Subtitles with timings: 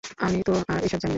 [0.17, 1.09] আমি তো আর এসব জানি না।